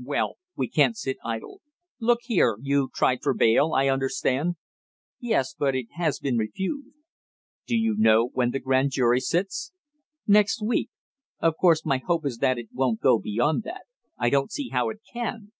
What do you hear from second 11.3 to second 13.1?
Of course my hope is that it won't